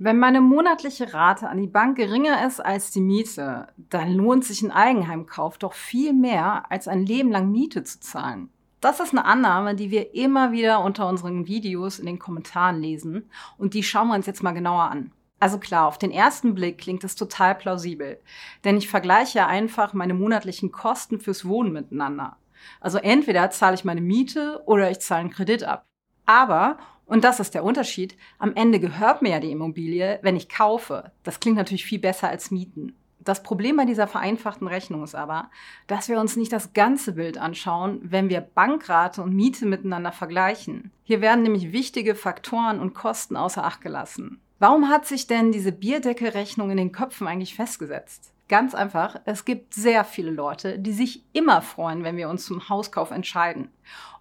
Wenn 0.00 0.20
meine 0.20 0.40
monatliche 0.40 1.12
Rate 1.12 1.48
an 1.48 1.60
die 1.60 1.66
Bank 1.66 1.96
geringer 1.96 2.46
ist 2.46 2.64
als 2.64 2.92
die 2.92 3.00
Miete, 3.00 3.66
dann 3.76 4.14
lohnt 4.14 4.44
sich 4.44 4.62
ein 4.62 4.70
Eigenheimkauf 4.70 5.58
doch 5.58 5.72
viel 5.72 6.12
mehr, 6.12 6.70
als 6.70 6.86
ein 6.86 7.04
Leben 7.04 7.32
lang 7.32 7.50
Miete 7.50 7.82
zu 7.82 7.98
zahlen. 7.98 8.48
Das 8.80 9.00
ist 9.00 9.10
eine 9.10 9.24
Annahme, 9.24 9.74
die 9.74 9.90
wir 9.90 10.14
immer 10.14 10.52
wieder 10.52 10.84
unter 10.84 11.08
unseren 11.08 11.48
Videos 11.48 11.98
in 11.98 12.06
den 12.06 12.20
Kommentaren 12.20 12.80
lesen 12.80 13.28
und 13.56 13.74
die 13.74 13.82
schauen 13.82 14.06
wir 14.06 14.14
uns 14.14 14.26
jetzt 14.26 14.44
mal 14.44 14.52
genauer 14.52 14.84
an. 14.84 15.10
Also 15.40 15.58
klar, 15.58 15.88
auf 15.88 15.98
den 15.98 16.12
ersten 16.12 16.54
Blick 16.54 16.78
klingt 16.78 17.02
es 17.02 17.16
total 17.16 17.56
plausibel, 17.56 18.20
denn 18.62 18.76
ich 18.76 18.88
vergleiche 18.88 19.46
einfach 19.46 19.94
meine 19.94 20.14
monatlichen 20.14 20.70
Kosten 20.70 21.18
fürs 21.18 21.44
Wohnen 21.44 21.72
miteinander. 21.72 22.36
Also 22.80 22.98
entweder 22.98 23.50
zahle 23.50 23.74
ich 23.74 23.84
meine 23.84 24.00
Miete 24.00 24.62
oder 24.66 24.92
ich 24.92 25.00
zahle 25.00 25.22
einen 25.22 25.30
Kredit 25.30 25.64
ab. 25.64 25.86
Aber, 26.24 26.78
und 27.08 27.24
das 27.24 27.40
ist 27.40 27.54
der 27.54 27.64
Unterschied, 27.64 28.16
am 28.38 28.54
Ende 28.54 28.78
gehört 28.78 29.22
mir 29.22 29.30
ja 29.30 29.40
die 29.40 29.50
Immobilie, 29.50 30.18
wenn 30.22 30.36
ich 30.36 30.50
kaufe. 30.50 31.10
Das 31.22 31.40
klingt 31.40 31.56
natürlich 31.56 31.86
viel 31.86 31.98
besser 31.98 32.28
als 32.28 32.50
Mieten. 32.50 32.94
Das 33.18 33.42
Problem 33.42 33.76
bei 33.76 33.86
dieser 33.86 34.06
vereinfachten 34.06 34.68
Rechnung 34.68 35.02
ist 35.02 35.14
aber, 35.14 35.50
dass 35.86 36.08
wir 36.08 36.20
uns 36.20 36.36
nicht 36.36 36.52
das 36.52 36.74
ganze 36.74 37.12
Bild 37.12 37.38
anschauen, 37.38 38.00
wenn 38.02 38.28
wir 38.28 38.42
Bankrate 38.42 39.22
und 39.22 39.34
Miete 39.34 39.66
miteinander 39.66 40.12
vergleichen. 40.12 40.92
Hier 41.02 41.20
werden 41.20 41.42
nämlich 41.42 41.72
wichtige 41.72 42.14
Faktoren 42.14 42.78
und 42.78 42.94
Kosten 42.94 43.36
außer 43.36 43.64
Acht 43.64 43.80
gelassen. 43.80 44.40
Warum 44.58 44.88
hat 44.88 45.06
sich 45.06 45.26
denn 45.26 45.50
diese 45.50 45.72
Bierdeckelrechnung 45.72 46.70
in 46.70 46.76
den 46.76 46.92
Köpfen 46.92 47.26
eigentlich 47.26 47.54
festgesetzt? 47.54 48.32
Ganz 48.48 48.74
einfach, 48.74 49.20
es 49.26 49.44
gibt 49.44 49.74
sehr 49.74 50.04
viele 50.04 50.30
Leute, 50.30 50.78
die 50.78 50.92
sich 50.92 51.22
immer 51.34 51.60
freuen, 51.60 52.02
wenn 52.02 52.16
wir 52.16 52.30
uns 52.30 52.46
zum 52.46 52.70
Hauskauf 52.70 53.10
entscheiden 53.10 53.70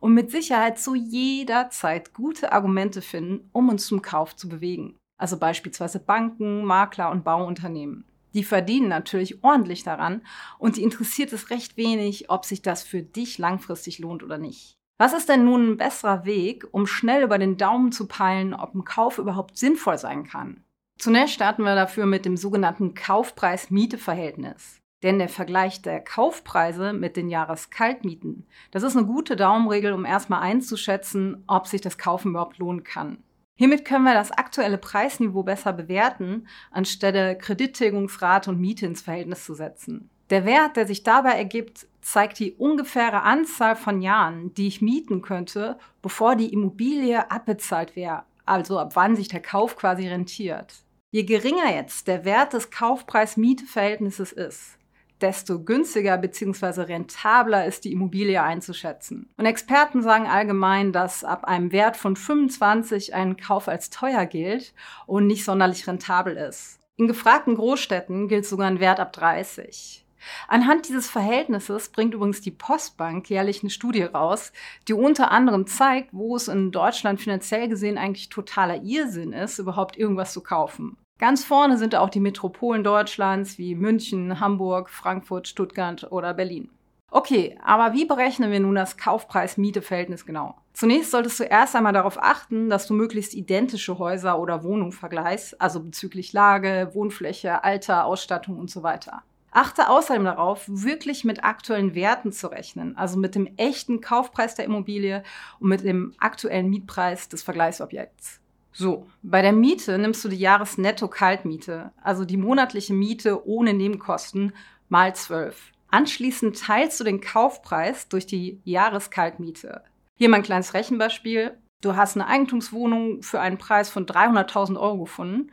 und 0.02 0.14
mit 0.14 0.32
Sicherheit 0.32 0.78
zu 0.78 0.96
jeder 0.96 1.70
Zeit 1.70 2.14
gute 2.14 2.52
Argumente 2.52 3.02
finden, 3.02 3.50
um 3.54 3.70
uns 3.70 3.88
zum 3.88 4.02
Kauf 4.02 4.36
zu 4.36 4.50
bewegen. 4.50 4.98
Also 5.18 5.38
beispielsweise 5.38 6.00
Banken, 6.00 6.66
Makler 6.66 7.10
und 7.10 7.24
Bauunternehmen. 7.24 8.04
Die 8.34 8.44
verdienen 8.44 8.90
natürlich 8.90 9.46
ordentlich 9.46 9.84
daran 9.84 10.22
und 10.60 10.76
die 10.76 10.84
interessiert 10.84 11.32
es 11.32 11.50
recht 11.50 11.78
wenig, 11.78 12.30
ob 12.30 12.44
sich 12.44 12.62
das 12.62 12.84
für 12.84 13.02
dich 13.02 13.38
langfristig 13.38 13.98
lohnt 14.00 14.24
oder 14.24 14.38
nicht. 14.38 14.74
Was 15.00 15.14
ist 15.14 15.30
denn 15.30 15.46
nun 15.46 15.72
ein 15.72 15.78
besserer 15.78 16.26
Weg, 16.26 16.68
um 16.72 16.86
schnell 16.86 17.24
über 17.24 17.38
den 17.38 17.56
Daumen 17.56 17.94
zu 17.94 18.08
peilen, 18.08 18.54
ob 18.54 18.76
ein 18.76 18.84
Kauf 18.84 19.20
überhaupt 19.20 19.58
sinnvoll 19.58 19.98
sein 19.98 20.26
kann? 20.26 20.66
Zunächst 20.98 21.36
starten 21.36 21.64
wir 21.64 21.76
dafür 21.76 22.06
mit 22.06 22.26
dem 22.26 22.38
sogenannten 22.38 22.94
Kaufpreis-Miete-Verhältnis. 22.96 24.80
Denn 25.04 25.20
der 25.20 25.30
Vergleich 25.30 25.84
der 25.84 26.00
Kaufpreise 26.00 26.92
mit 26.92 27.18
den 27.18 27.30
Jahreskaltmieten, 27.30 28.48
das 28.72 28.82
ist 28.82 28.98
eine 28.98 29.06
gute 29.06 29.36
Daumenregel, 29.36 29.94
um 29.94 30.06
erstmal 30.06 30.42
einzuschätzen, 30.42 31.44
ob 31.46 31.68
sich 31.68 31.82
das 31.82 32.00
Kaufen 32.00 32.32
überhaupt 32.32 32.58
lohnen 32.58 32.84
kann. 32.84 33.24
Hiermit 33.60 33.86
können 33.86 34.06
wir 34.06 34.16
das 34.16 34.32
aktuelle 34.32 34.80
Preisniveau 34.80 35.44
besser 35.44 35.74
bewerten, 35.74 36.48
anstelle 36.72 37.38
Kredittilgungsrate 37.38 38.50
und 38.50 38.60
Miete 38.60 38.88
ins 38.88 39.02
Verhältnis 39.02 39.46
zu 39.46 39.54
setzen. 39.54 40.10
Der 40.32 40.46
Wert, 40.46 40.78
der 40.78 40.88
sich 40.88 41.04
dabei 41.04 41.32
ergibt, 41.32 41.88
zeigt 42.02 42.40
die 42.40 42.54
ungefähre 42.54 43.22
Anzahl 43.22 43.76
von 43.76 44.02
Jahren, 44.02 44.54
die 44.56 44.68
ich 44.68 44.82
mieten 44.82 45.22
könnte, 45.22 45.78
bevor 46.02 46.36
die 46.36 46.52
Immobilie 46.52 47.32
abbezahlt 47.32 47.96
wäre, 47.96 48.24
also 48.46 48.80
ab 48.80 48.96
wann 48.96 49.16
sich 49.16 49.28
der 49.28 49.42
Kauf 49.42 49.76
quasi 49.76 50.08
rentiert. 50.08 50.84
Je 51.10 51.24
geringer 51.24 51.74
jetzt 51.74 52.08
der 52.08 52.26
Wert 52.26 52.52
des 52.52 52.70
Kaufpreis-Miete-Verhältnisses 52.70 54.34
ist, 54.34 54.78
desto 55.22 55.64
günstiger 55.64 56.18
bzw. 56.18 56.82
rentabler 56.82 57.66
ist 57.66 57.86
die 57.86 57.94
Immobilie 57.94 58.44
einzuschätzen. 58.44 59.30
Und 59.38 59.46
Experten 59.46 60.04
sagen 60.04 60.28
allgemein, 60.28 60.92
dass 60.92 61.24
ab 61.24 61.46
einem 61.46 61.72
Wert 61.72 61.96
von 61.96 62.18
25 62.18 63.14
ein 63.14 63.38
Kauf 63.38 63.70
als 63.70 63.90
teuer 63.90 64.26
gilt 64.26 64.74
und 65.06 65.28
nicht 65.28 65.46
sonderlich 65.46 65.88
rentabel 65.88 66.36
ist. 66.36 66.80
In 66.98 67.08
gefragten 67.08 67.56
Großstädten 67.56 68.28
gilt 68.28 68.46
sogar 68.46 68.68
ein 68.68 68.82
Wert 68.82 69.00
ab 69.00 69.14
30. 69.14 70.06
Anhand 70.48 70.88
dieses 70.88 71.10
Verhältnisses 71.10 71.90
bringt 71.90 72.14
übrigens 72.14 72.42
die 72.42 72.52
Postbank 72.52 73.30
jährlich 73.30 73.62
eine 73.62 73.70
Studie 73.70 74.04
raus, 74.04 74.52
die 74.88 74.94
unter 74.94 75.32
anderem 75.32 75.68
zeigt, 75.68 76.10
wo 76.12 76.36
es 76.36 76.48
in 76.48 76.72
Deutschland 76.72 77.20
finanziell 77.22 77.68
gesehen 77.68 77.98
eigentlich 77.98 78.30
totaler 78.30 78.82
Irrsinn 78.84 79.34
ist, 79.34 79.60
überhaupt 79.60 79.98
irgendwas 79.98 80.34
zu 80.34 80.42
kaufen. 80.42 80.98
Ganz 81.20 81.44
vorne 81.44 81.78
sind 81.78 81.96
auch 81.96 82.10
die 82.10 82.20
Metropolen 82.20 82.84
Deutschlands 82.84 83.58
wie 83.58 83.74
München, 83.74 84.40
Hamburg, 84.40 84.90
Frankfurt, 84.90 85.48
Stuttgart 85.48 86.12
oder 86.12 86.34
Berlin. 86.34 86.70
Okay, 87.10 87.58
aber 87.64 87.94
wie 87.94 88.06
berechnen 88.06 88.52
wir 88.52 88.60
nun 88.60 88.76
das 88.76 88.98
Kaufpreis-Miete-Verhältnis 88.98 90.26
genau? 90.26 90.56
Zunächst 90.74 91.12
solltest 91.12 91.40
du 91.40 91.46
erst 91.46 91.76
einmal 91.76 91.94
darauf 91.94 92.22
achten, 92.22 92.70
dass 92.70 92.86
du 92.86 92.94
möglichst 92.94 93.34
identische 93.34 93.98
Häuser 93.98 94.40
oder 94.40 94.64
Wohnungen 94.64 94.92
vergleichst, 94.92 95.60
also 95.60 95.80
bezüglich 95.80 96.34
Lage, 96.34 96.92
Wohnfläche, 96.94 97.64
Alter, 97.64 98.06
Ausstattung 98.06 98.60
und 98.60 98.70
so 98.70 98.84
weiter. 98.84 99.24
Achte 99.58 99.90
außerdem 99.90 100.24
darauf, 100.24 100.66
wirklich 100.68 101.24
mit 101.24 101.44
aktuellen 101.44 101.96
Werten 101.96 102.32
zu 102.32 102.46
rechnen, 102.46 102.96
also 102.96 103.18
mit 103.18 103.34
dem 103.34 103.48
echten 103.58 104.02
Kaufpreis 104.02 104.54
der 104.54 104.66
Immobilie 104.66 105.24
und 105.60 105.70
mit 105.70 105.84
dem 105.84 106.14
aktuellen 106.20 106.70
Mietpreis 106.70 107.28
des 107.28 107.42
Vergleichsobjekts. 107.42 108.40
So, 108.72 109.08
bei 109.24 109.42
der 109.42 109.54
Miete 109.54 109.98
nimmst 109.98 110.24
du 110.24 110.30
die 110.30 110.38
Jahresnetto-Kaltmiete, 110.38 111.92
also 112.04 112.24
die 112.24 112.38
monatliche 112.38 112.94
Miete 112.94 113.48
ohne 113.48 113.74
Nebenkosten 113.74 114.54
mal 114.90 115.16
12. 115.16 115.72
Anschließend 115.90 116.60
teilst 116.60 117.00
du 117.00 117.04
den 117.04 117.20
Kaufpreis 117.20 118.10
durch 118.10 118.28
die 118.28 118.62
Jahreskaltmiete. 118.64 119.82
Hier 120.18 120.30
mein 120.30 120.44
kleines 120.44 120.76
Rechenbeispiel. 120.76 121.58
Du 121.82 121.96
hast 121.96 122.16
eine 122.16 122.28
Eigentumswohnung 122.28 123.24
für 123.24 123.40
einen 123.40 123.58
Preis 123.58 123.90
von 123.90 124.06
300.000 124.06 124.80
Euro 124.80 125.00
gefunden 125.00 125.52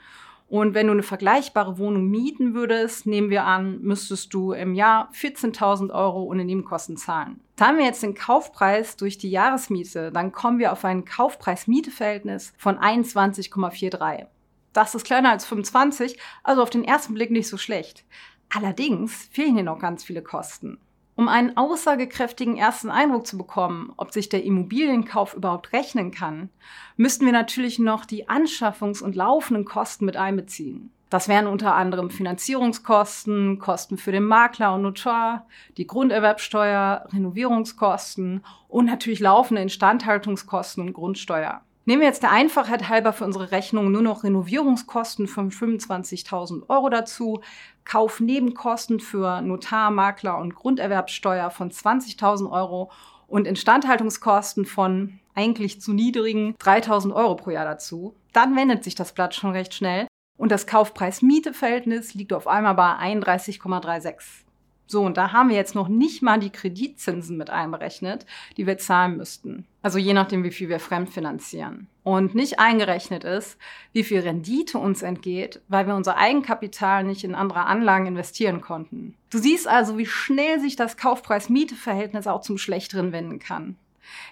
und 0.48 0.74
wenn 0.74 0.86
du 0.86 0.92
eine 0.92 1.02
vergleichbare 1.02 1.78
Wohnung 1.78 2.08
mieten 2.08 2.54
würdest, 2.54 3.06
nehmen 3.06 3.30
wir 3.30 3.44
an, 3.44 3.80
müsstest 3.80 4.34
du 4.34 4.52
im 4.52 4.74
Jahr 4.74 5.10
14.000 5.12 5.92
Euro 5.92 6.22
ohne 6.22 6.44
Nebenkosten 6.44 6.96
zahlen. 6.96 7.40
Teilen 7.56 7.78
wir 7.78 7.84
jetzt 7.84 8.02
den 8.02 8.14
Kaufpreis 8.14 8.96
durch 8.96 9.16
die 9.16 9.30
Jahresmiete, 9.30 10.12
dann 10.12 10.32
kommen 10.32 10.58
wir 10.58 10.72
auf 10.72 10.84
ein 10.84 11.04
Kaufpreis-Miete-Verhältnis 11.04 12.52
von 12.58 12.78
21,43. 12.78 14.26
Das 14.72 14.94
ist 14.94 15.04
kleiner 15.04 15.30
als 15.30 15.44
25, 15.46 16.18
also 16.42 16.62
auf 16.62 16.70
den 16.70 16.84
ersten 16.84 17.14
Blick 17.14 17.30
nicht 17.30 17.48
so 17.48 17.56
schlecht. 17.56 18.04
Allerdings 18.52 19.28
fehlen 19.30 19.54
hier 19.54 19.64
noch 19.64 19.78
ganz 19.78 20.04
viele 20.04 20.22
Kosten. 20.22 20.78
Um 21.16 21.28
einen 21.28 21.56
aussagekräftigen 21.56 22.56
ersten 22.56 22.90
Eindruck 22.90 23.26
zu 23.26 23.38
bekommen, 23.38 23.92
ob 23.96 24.12
sich 24.12 24.28
der 24.28 24.42
Immobilienkauf 24.42 25.34
überhaupt 25.34 25.72
rechnen 25.72 26.10
kann, 26.10 26.50
müssten 26.96 27.24
wir 27.24 27.32
natürlich 27.32 27.78
noch 27.78 28.04
die 28.04 28.28
Anschaffungs- 28.28 29.02
und 29.02 29.14
laufenden 29.14 29.64
Kosten 29.64 30.06
mit 30.06 30.16
einbeziehen. 30.16 30.90
Das 31.10 31.28
wären 31.28 31.46
unter 31.46 31.76
anderem 31.76 32.10
Finanzierungskosten, 32.10 33.60
Kosten 33.60 33.98
für 33.98 34.10
den 34.10 34.24
Makler 34.24 34.74
und 34.74 34.82
Notar, 34.82 35.46
die 35.76 35.86
Grunderwerbsteuer, 35.86 37.06
Renovierungskosten 37.12 38.44
und 38.66 38.86
natürlich 38.86 39.20
laufende 39.20 39.62
Instandhaltungskosten 39.62 40.82
und 40.82 40.92
Grundsteuer. 40.92 41.62
Nehmen 41.86 42.00
wir 42.00 42.08
jetzt 42.08 42.22
der 42.22 42.30
Einfachheit 42.30 42.88
halber 42.88 43.12
für 43.12 43.24
unsere 43.24 43.50
Rechnung 43.50 43.92
nur 43.92 44.00
noch 44.00 44.24
Renovierungskosten 44.24 45.28
von 45.28 45.50
25.000 45.50 46.70
Euro 46.70 46.88
dazu, 46.88 47.42
Kaufnebenkosten 47.84 49.00
für 49.00 49.42
Notar, 49.42 49.90
Makler 49.90 50.38
und 50.38 50.54
Grunderwerbsteuer 50.54 51.50
von 51.50 51.70
20.000 51.70 52.50
Euro 52.50 52.90
und 53.26 53.46
Instandhaltungskosten 53.46 54.64
von 54.64 55.18
eigentlich 55.34 55.82
zu 55.82 55.92
niedrigen 55.92 56.54
3.000 56.56 57.14
Euro 57.14 57.34
pro 57.34 57.50
Jahr 57.50 57.66
dazu. 57.66 58.14
Dann 58.32 58.56
wendet 58.56 58.82
sich 58.82 58.94
das 58.94 59.12
Blatt 59.12 59.34
schon 59.34 59.50
recht 59.50 59.74
schnell 59.74 60.06
und 60.38 60.52
das 60.52 60.66
Kaufpreis-Miete-Verhältnis 60.66 62.14
liegt 62.14 62.32
auf 62.32 62.46
einmal 62.46 62.74
bei 62.74 62.94
31,36. 62.94 64.43
So, 64.86 65.02
und 65.02 65.16
da 65.16 65.32
haben 65.32 65.48
wir 65.48 65.56
jetzt 65.56 65.74
noch 65.74 65.88
nicht 65.88 66.22
mal 66.22 66.38
die 66.38 66.50
Kreditzinsen 66.50 67.36
mit 67.36 67.50
einberechnet, 67.50 68.26
die 68.56 68.66
wir 68.66 68.78
zahlen 68.78 69.16
müssten. 69.16 69.66
Also 69.82 69.98
je 69.98 70.12
nachdem, 70.12 70.44
wie 70.44 70.50
viel 70.50 70.68
wir 70.68 70.80
fremdfinanzieren. 70.80 71.88
Und 72.02 72.34
nicht 72.34 72.58
eingerechnet 72.58 73.24
ist, 73.24 73.58
wie 73.92 74.04
viel 74.04 74.20
Rendite 74.20 74.78
uns 74.78 75.02
entgeht, 75.02 75.62
weil 75.68 75.86
wir 75.86 75.94
unser 75.94 76.18
Eigenkapital 76.18 77.04
nicht 77.04 77.24
in 77.24 77.34
andere 77.34 77.64
Anlagen 77.64 78.06
investieren 78.06 78.60
konnten. 78.60 79.14
Du 79.30 79.38
siehst 79.38 79.66
also, 79.66 79.96
wie 79.96 80.06
schnell 80.06 80.60
sich 80.60 80.76
das 80.76 80.98
Kaufpreis-Miete-Verhältnis 80.98 82.26
auch 82.26 82.42
zum 82.42 82.58
Schlechteren 82.58 83.12
wenden 83.12 83.38
kann. 83.38 83.76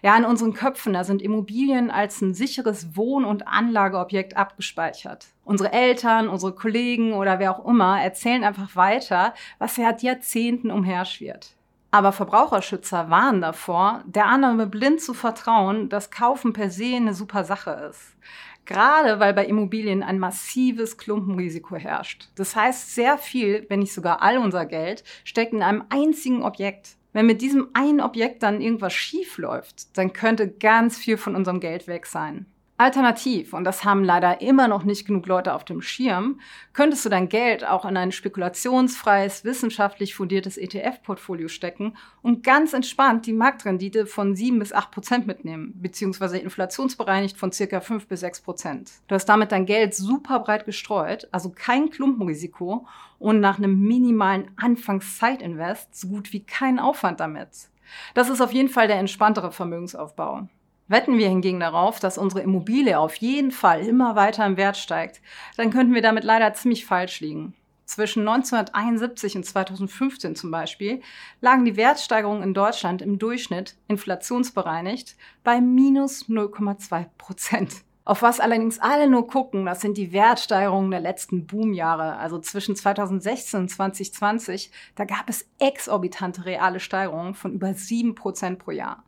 Ja, 0.03 0.17
in 0.17 0.25
unseren 0.25 0.53
Köpfen, 0.53 0.93
da 0.93 1.05
sind 1.05 1.23
Immobilien 1.23 1.91
als 1.91 2.21
ein 2.21 2.35
sicheres 2.35 2.97
Wohn- 2.97 3.25
und 3.25 3.47
Anlageobjekt 3.49 4.37
abgespeichert. 4.37 5.27
Unsere 5.45 5.73
Eltern, 5.73 6.29
unsere 6.29 6.55
Kollegen 6.55 7.15
oder 7.15 7.39
wer 7.39 7.59
auch 7.59 7.67
immer 7.67 8.01
erzählen 8.03 8.45
einfach 8.45 8.77
weiter, 8.77 9.35
was 9.59 9.75
seit 9.75 10.03
Jahrzehnten 10.03 10.71
umherschwirrt. 10.71 11.55
Aber 11.91 12.13
Verbraucherschützer 12.13 13.11
warnen 13.11 13.43
davor, 13.43 14.03
der 14.07 14.27
Annahme 14.27 14.67
blind 14.67 15.03
zu 15.03 15.13
vertrauen, 15.13 15.91
dass 15.91 16.11
Kaufen 16.11 16.55
per 16.55 16.71
se 16.71 16.97
eine 16.97 17.13
super 17.13 17.45
Sache 17.45 17.89
ist. 17.91 18.17
Gerade 18.65 19.21
weil 19.21 19.35
bei 19.35 19.45
Immobilien 19.45 20.03
ein 20.03 20.19
massives 20.19 20.97
Klumpenrisiko 20.97 21.77
herrscht. 21.77 22.31
Das 22.37 22.57
heißt, 22.57 22.95
sehr 22.95 23.19
viel, 23.19 23.67
wenn 23.69 23.81
nicht 23.81 23.93
sogar 23.93 24.23
all 24.23 24.39
unser 24.39 24.65
Geld, 24.65 25.05
steckt 25.25 25.53
in 25.53 25.63
einem 25.63 25.85
einzigen 25.91 26.43
Objekt. 26.43 26.97
Wenn 27.13 27.27
mit 27.27 27.43
diesem 27.43 27.69
einen 27.75 28.01
Objekt 28.01 28.43
dann 28.43 28.61
irgendwas 28.61 28.95
schief 28.95 29.39
läuft, 29.39 29.97
dann 29.97 30.13
könnte 30.13 30.49
ganz 30.49 30.97
viel 30.97 31.17
von 31.17 31.37
unserem 31.37 31.61
Geld 31.61 31.87
weg 31.87 32.07
sein. 32.07 32.47
Alternativ, 32.83 33.53
und 33.53 33.65
das 33.65 33.85
haben 33.85 34.03
leider 34.03 34.41
immer 34.41 34.67
noch 34.67 34.83
nicht 34.83 35.07
genug 35.07 35.27
Leute 35.27 35.55
auf 35.55 35.65
dem 35.65 35.81
Schirm, 35.81 36.41
könntest 36.73 37.05
du 37.05 37.09
dein 37.09 37.29
Geld 37.29 37.67
auch 37.67 37.85
in 37.85 37.97
ein 37.97 38.13
spekulationsfreies, 38.13 39.45
wissenschaftlich 39.45 40.15
fundiertes 40.15 40.59
ETF-Portfolio 40.59 41.49
stecken 41.49 41.97
und 42.23 42.43
ganz 42.43 42.73
entspannt 42.73 43.27
die 43.27 43.33
Marktrendite 43.33 44.07
von 44.07 44.35
7 44.35 44.59
bis 44.59 44.73
8 44.73 44.91
Prozent 44.91 45.27
mitnehmen, 45.27 45.73
beziehungsweise 45.81 46.39
inflationsbereinigt 46.39 47.37
von 47.37 47.53
circa 47.53 47.81
5 47.81 48.09
bis 48.09 48.21
6 48.21 48.41
Prozent. 48.43 48.91
Du 49.07 49.15
hast 49.15 49.27
damit 49.27 49.53
dein 49.53 49.67
Geld 49.67 49.95
super 49.95 50.41
breit 50.41 50.65
gestreut, 50.65 51.29
also 51.31 51.51
kein 51.51 51.91
Klumpenrisiko 51.91 52.87
und 53.19 53.41
nach 53.41 53.59
einem 53.59 53.81
minimalen 53.81 54.51
Anfangszeitinvest 54.57 55.95
so 55.95 56.09
gut 56.09 56.33
wie 56.33 56.45
kein 56.45 56.79
Aufwand 56.79 57.21
damit. 57.21 57.71
Das 58.15 58.29
ist 58.29 58.41
auf 58.41 58.53
jeden 58.53 58.69
Fall 58.69 58.89
der 58.89 58.99
entspanntere 58.99 59.53
Vermögensaufbau. 59.53 60.49
Wetten 60.89 61.19
wir 61.19 61.29
hingegen 61.29 61.61
darauf, 61.61 62.01
dass 62.01 62.19
unsere 62.19 62.43
Immobilie 62.43 62.99
auf 62.99 63.15
jeden 63.17 63.51
Fall 63.51 63.81
immer 63.87 64.17
weiter 64.17 64.45
im 64.45 64.57
Wert 64.57 64.77
steigt, 64.77 65.23
dann 65.57 65.71
könnten 65.71 65.95
wir 65.95 66.03
damit 66.03 66.25
leider 66.25 66.53
ziemlich 66.55 66.85
falsch 66.85 67.21
liegen. 67.21 67.55
Zwischen 67.85 68.27
1971 68.27 69.37
und 69.37 69.45
2015 69.45 70.35
zum 70.35 70.51
Beispiel 70.51 71.03
lagen 71.41 71.65
die 71.65 71.77
Wertsteigerungen 71.77 72.43
in 72.43 72.55
Deutschland 72.55 73.03
im 73.03 73.19
Durchschnitt 73.19 73.77
inflationsbereinigt 73.89 75.17
bei 75.45 75.61
minus 75.61 76.29
0,2 76.29 77.07
Prozent. 77.19 77.83
Auf 78.05 78.23
was 78.23 78.41
allerdings 78.41 78.81
alle 78.81 79.09
nur 79.09 79.29
gucken, 79.29 79.65
das 79.65 79.81
sind 79.81 79.97
die 79.97 80.13
Wertsteigerungen 80.13 80.91
der 80.91 81.01
letzten 81.01 81.47
Boomjahre. 81.47 82.17
Also 82.17 82.39
zwischen 82.41 82.75
2016 82.75 83.61
und 83.61 83.69
2020, 83.69 84.73
da 84.97 85.05
gab 85.05 85.29
es 85.29 85.47
exorbitante 85.61 86.45
reale 86.45 86.81
Steigerungen 86.81 87.35
von 87.35 87.53
über 87.53 87.75
7 87.75 88.15
Prozent 88.15 88.59
pro 88.59 88.73
Jahr. 88.73 89.05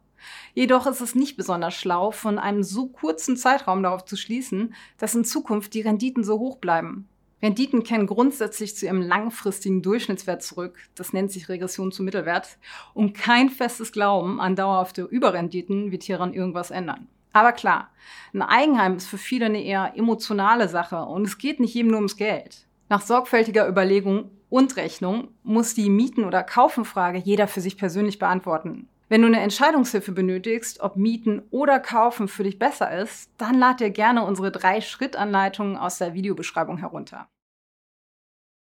Jedoch 0.55 0.87
ist 0.87 1.00
es 1.00 1.15
nicht 1.15 1.37
besonders 1.37 1.75
schlau, 1.75 2.11
von 2.11 2.38
einem 2.38 2.62
so 2.62 2.87
kurzen 2.87 3.37
Zeitraum 3.37 3.82
darauf 3.82 4.05
zu 4.05 4.17
schließen, 4.17 4.75
dass 4.99 5.15
in 5.15 5.25
Zukunft 5.25 5.75
die 5.75 5.82
Renditen 5.82 6.25
so 6.25 6.38
hoch 6.38 6.59
bleiben. 6.59 7.09
Renditen 7.43 7.82
kennen 7.82 8.06
grundsätzlich 8.06 8.75
zu 8.75 8.87
ihrem 8.87 9.03
langfristigen 9.03 9.82
Durchschnittswert 9.82 10.43
zurück, 10.43 10.79
das 10.94 11.12
nennt 11.12 11.31
sich 11.31 11.49
Regression 11.50 11.93
zum 11.93 12.06
Mittelwert, 12.06 12.56
und 12.94 13.12
kein 13.12 13.50
festes 13.50 13.93
Glauben 13.93 14.41
an 14.41 14.56
dauerhafte 14.56 15.03
Überrenditen 15.03 15.93
wird 15.93 16.05
hieran 16.05 16.32
irgendwas 16.32 16.70
ändern. 16.70 17.06
Aber 17.35 17.53
klar, 17.53 17.91
ein 18.32 18.43
Eigenheim 18.43 18.97
ist 18.97 19.09
für 19.09 19.19
viele 19.19 19.47
eine 19.47 19.62
eher 19.62 19.93
emotionale 19.97 20.69
Sache 20.69 21.05
und 21.05 21.27
es 21.27 21.37
geht 21.37 21.61
nicht 21.61 21.75
jedem 21.75 21.91
nur 21.91 21.99
ums 21.99 22.17
Geld. 22.17 22.65
Nach 22.88 23.03
sorgfältiger 23.03 23.69
Überlegung 23.69 24.31
und 24.50 24.77
Rechnung 24.77 25.29
muss 25.43 25.75
die 25.75 25.91
Mieten- 25.91 26.25
oder 26.25 26.44
Kaufenfrage 26.44 27.19
jeder 27.19 27.49
für 27.49 27.61
sich 27.61 27.77
persönlich 27.77 28.20
beantworten. 28.20 28.88
Wenn 29.15 29.23
du 29.23 29.29
eine 29.29 29.43
Entscheidungshilfe 29.43 30.11
benötigst, 30.11 30.81
ob 30.81 30.97
Mieten 30.97 31.41
oder 31.53 31.79
Kaufen 31.79 32.27
für 32.27 32.43
dich 32.43 32.59
besser 32.59 32.91
ist, 33.01 33.31
dann 33.39 33.55
lad 33.61 33.79
dir 33.79 33.91
gerne 33.91 34.25
unsere 34.25 34.51
drei 34.51 34.81
Schritt-Anleitungen 34.81 35.77
aus 35.77 35.99
der 35.99 36.15
Videobeschreibung 36.15 36.79
herunter. 36.79 37.29